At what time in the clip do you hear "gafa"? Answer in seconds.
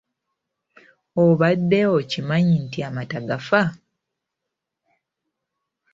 3.27-3.61